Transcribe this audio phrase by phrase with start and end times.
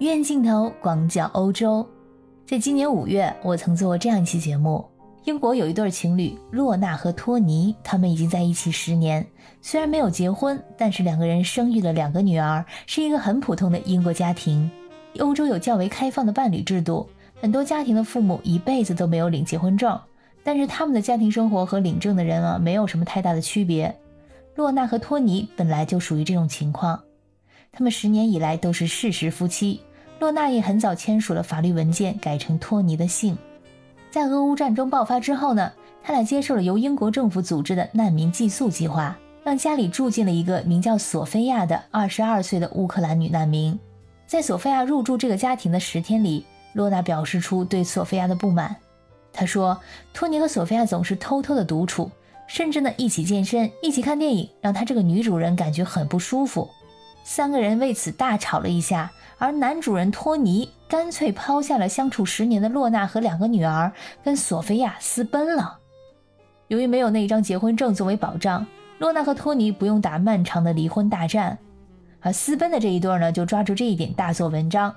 [0.00, 1.84] 远镜头广角欧洲，
[2.46, 4.84] 在今年五月，我曾做过这样一期节目。
[5.24, 9.26] 英国有一对情侣，洛娜和托尼，他们已经在一起十年，
[9.62, 14.70] 虽然没有结婚，但是两个人生育了两个女儿，是一个很普通的英国家庭。
[15.18, 17.08] 欧洲有较为开放的伴侣制度，
[17.40, 19.98] 很多家庭的父母一辈子都没有领结婚证，
[20.44, 23.96] 但是他们的家庭生活和领证的人啊，没有什么太大的区别。
[24.56, 27.02] 洛娜和托尼本来就属于这种情况，
[27.72, 29.80] 他们十年以来都是事实夫妻。
[30.18, 33.36] 洛娜也很早签署了法律文件，改成托尼的姓。
[34.10, 35.70] 在俄乌战争爆发之后呢，
[36.02, 43.78] 他俩接受了由英国政府组织的难民寄宿计划，让家里住进了一个名叫索菲亚的二十二岁的乌克兰女难民。
[44.26, 48.74] 在索菲亚入住这个家庭的十天里，洛娜表示出对索菲亚的不满。
[49.32, 49.78] 她说，
[50.14, 52.10] 托尼和索菲亚总是偷偷的独处，
[52.46, 56.68] 甚至呢一起健身、一起看电影，让她这个女主人感觉很不舒服。
[57.28, 63.90] 三个人为此大吵了一下，而男主人托尼干脆抛下了相处十年的洛娜和两个女儿，
[64.22, 65.76] 跟索菲亚私奔了。
[66.68, 68.64] 由于没有那一张结婚证作为保障，
[69.00, 71.58] 洛娜和托尼不用打漫长的离婚大战，
[72.20, 74.94] 而私奔的这一对呢，就抓住这一点大做文章。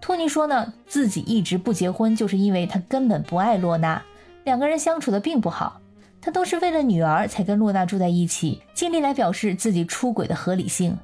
[0.00, 4.00] 托尼说呢，自己一直不结婚，就是因为他根本不爱洛娜，
[4.44, 5.80] 两个人相处的并不好，
[6.20, 10.96] 他都是为了女儿才跟洛娜住在一起，尽力来表示自己出轨的合理性。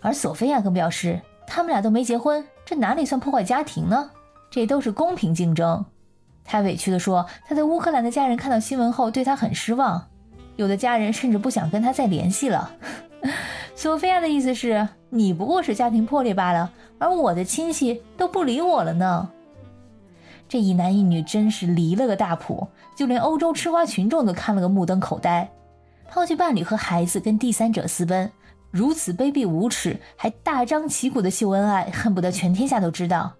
[0.00, 4.10] 而索菲亚更表示，他们俩都没结婚，这哪里算破坏家庭呢？
[4.50, 5.84] 这都是公平竞争。
[6.44, 10.08] 她委屈地说，她在乌克兰的家人看到新闻后对她很失望，
[10.56, 12.72] 有的家人甚至不想跟她再联系了。
[13.76, 19.30] 索菲亚的意思是，你不过是家庭破裂罢了，而我的亲戚都不理我了呢。
[20.48, 25.48] 这一男一女真是离了个大谱，就连欧洲吃瓜群众都看了个目瞪口呆。
[26.08, 28.30] 抛弃伴侣和孩子，跟第三者私奔。
[28.70, 33.32] 如此卑鄙无耻，还大张旗鼓的秀恩爱，恨不得全天下都知道。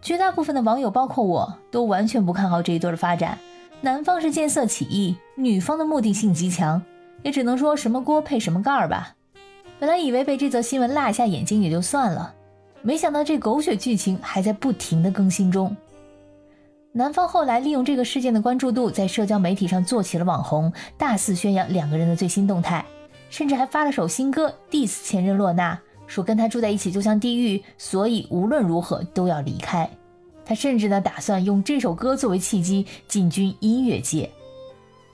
[0.00, 3.38] 绝大部分的网友，包括我都完全不看好这一对的发展。
[3.80, 6.80] 男方是见色起意，女方的目的性极强，
[7.22, 9.14] 也只能说什么锅配什么盖儿吧。
[9.80, 12.32] 本来以为被这则新闻辣一下眼睛也就算了，
[12.82, 15.76] 没想到这狗血剧情还在不停的更新中。
[16.92, 22.84] 男方后来利用这个事件的关注度，在社交媒体上做起了网红，大肆宣扬两个人的最新动态。
[23.32, 29.88] 甚至还发了首新歌，diss 前任洛娜，说跟他住在一起就像地狱，所以无论如何都要离开。
[30.44, 34.28] 他甚至呢打算用这首歌作为契机进军音乐界。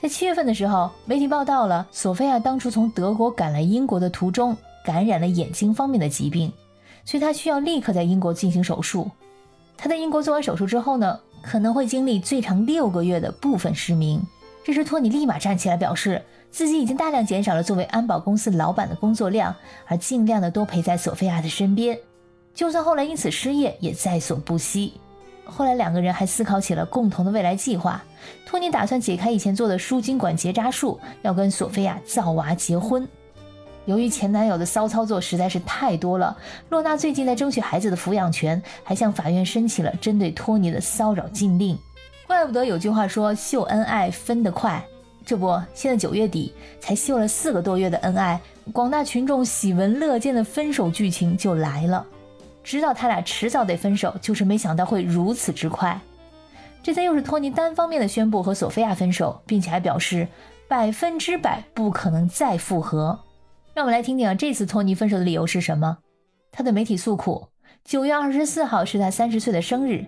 [0.03, 6.53] 在七月份的时候，媒体报道了索菲亚当初从德国赶来英国的途中感染了眼睛方面的疾病，
[7.05, 9.09] 所以她需要立刻在英国进行手术。
[9.77, 14.21] 她在英国做完手术之后呢，可能会经历最长六个月的部分失明。
[14.69, 16.21] 这时托尼立马站起来表示。
[16.51, 19.55] 自己已经大量减少了作为安保公司老板的工作量，
[19.87, 21.99] 而尽量的多陪在索菲亚的身边。
[22.55, 24.95] 就算后来因此失业，也在所不惜。
[25.45, 28.03] 后来两个人还思考起了共同的未来计划。
[28.47, 33.07] 托尼打算解开以前做的输精管结扎术，要跟索菲亚造娃结婚。
[33.85, 36.37] 由于前男友的骚操作实在是太多了，
[36.71, 41.79] 洛娜最近在争取孩子的抚养权，还向法院申请了针对托尼的骚扰禁令。
[42.39, 44.81] 怪不得有句话说：“秀恩爱分得快。”
[45.27, 48.41] 这不，现在九月底才秀了四个多月的恩爱，
[48.73, 52.07] 广大群众喜闻乐见的分手剧情就来了。
[52.63, 56.01] 知道他俩迟早得分手，就是没想到会如此之快。
[56.81, 60.29] 这次又是托尼单方面的宣布和索菲亚分手，并且还表示
[60.69, 63.19] 百分之百不可能再复合。
[63.75, 65.99] 让我们来听听啊，这次托尼分手的理由是什么？
[66.53, 67.49] 他对媒体诉苦：
[67.85, 70.07] 九月二十四号是他三十岁的生日，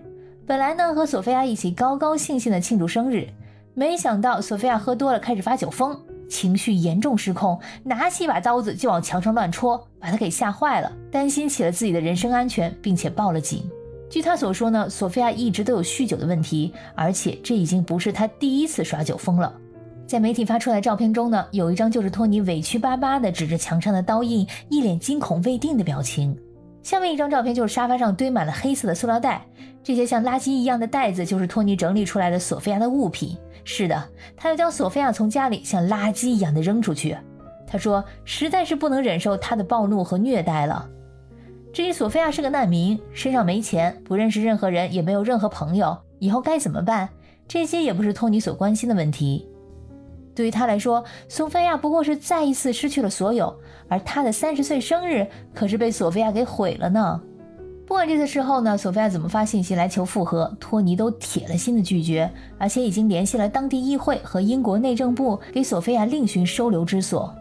[0.51, 3.25] 本来呢和索菲亚一起高高兴兴的庆祝生日。
[3.73, 5.97] 没想到索菲亚喝多了，开始发酒疯，
[6.27, 13.63] 情绪严重失控，拿起一把刀子就往墙上乱戳，把他给吓坏了，担心起了自己的人身安全，并且报了警。
[14.09, 19.53] 据他所说呢，索菲亚一直都有酗酒的问题，而且这已经不是他第一次耍酒疯了。
[20.05, 26.37] 在媒体发出来的照片中呢，有一张就是托尼委屈巴巴地指着墙上的刀印，一脸惊恐未定的表情。
[26.83, 29.45] 下面一张照片就是沙发上堆满了黑色的塑料袋，
[29.83, 33.37] 这些像垃圾一样的袋子就是托尼整理出来的索菲亚的物品。
[33.63, 37.15] 是的，他要将索菲亚从家里像垃圾一样的扔出去。
[37.67, 40.89] 他说，实在是不能忍受他的暴怒和虐待了。
[41.71, 47.07] 至于索菲亚是个难民，身上没钱，不认识任何人，也没有任何朋友，以后该怎么办？
[47.47, 49.47] 这些也不是托尼所关心的问题。
[50.41, 53.55] 对于他来说，索菲亚不过是再一次失去了所有，
[53.87, 57.21] 而他的三十岁生日可是被索菲亚给毁了呢。
[57.85, 62.27] 不管这次事后呢，索菲亚怎么发信息来求复合，托尼都铁了心的拒绝，
[62.57, 67.31] 而且已经联系了当地议会和英国内政部，给索菲亚另寻收留之所。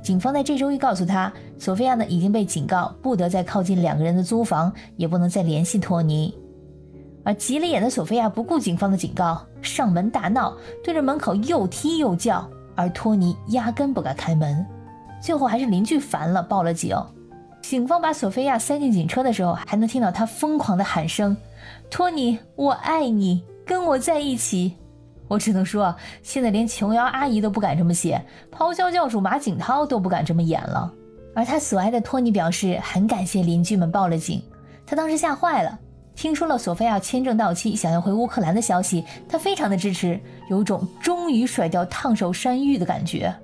[0.00, 6.32] 警方在这周一告诉他，索菲亚呢已经被警告不得再靠近两个人的租房，也不能再联系托尼。
[7.24, 14.64] 而急了眼的索菲亚不顾警方的警告，上门大闹，对着门口又踢又叫，而托尼压根不敢开门。
[15.22, 16.96] 最后还是邻居烦了，报了警。
[17.62, 21.34] 警方把索菲亚塞进警车的时候，还能听到她疯狂的喊声
[21.90, 24.76] ：“托尼，我爱你，跟我在一起。”
[25.26, 28.22] 我只能说，现在连琼瑶阿姨都不敢这么写，
[28.54, 30.92] 咆哮教主马景涛都不敢这么演了。
[31.34, 34.42] 而他所爱的托尼表示很感谢邻居们报了警，
[34.86, 35.78] 他当时吓坏了。
[36.14, 40.18] 听说了索菲亚签证到期，想要回乌克兰的消息，他非常的支持，
[40.48, 43.34] 有种终于甩掉烫手山芋的感觉。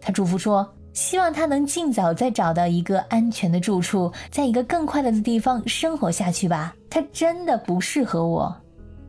[0.00, 0.68] 他祝福说。
[0.94, 6.72] 希望他能尽早再找到一个安全的住处，在一个更快乐的地方生活下去吧。
[6.88, 8.56] 他真的不适合我。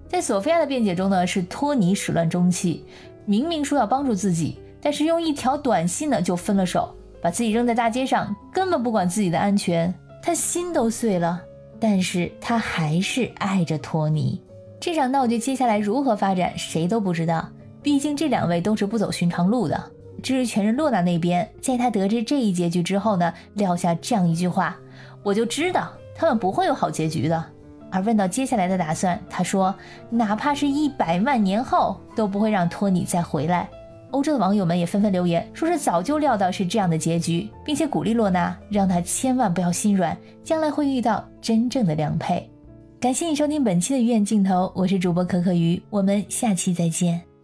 [0.10, 2.84] 在索菲亚的辩解中呢，是托尼始乱终弃，
[3.26, 6.92] 明明说要帮助自己，但是用一条短信呢就分了手，
[7.22, 9.94] 把自己扔在大街上，根本不管自己的安全。
[10.24, 11.40] 他心都碎了，
[11.88, 14.42] 但是他还是爱着托尼。
[14.80, 17.48] 这场闹剧接下来如何发展，谁都不知道。
[17.84, 19.92] 毕竟这两位都是不走寻常路的。
[20.24, 24.76] 至于全人洛娜那边，在他得知这一结局之后呢，撂下这样一句话
[25.22, 27.46] ：“我就知道他们不会有好结局的。”
[27.92, 29.74] 而问到接下来的打算，他说
[30.10, 33.70] ：“哪怕是一百万年后，都不会让托尼再回来。”
[34.16, 42.50] 欧洲的网友们也纷纷留言，说是早就料到是这样的结局，并且鼓励洛娜，让她千万不要心软，将来会遇到真正的良配。
[42.98, 47.35] 感谢你收听本期的鱼眼镜头，我是主播可可鱼，我们下期再见。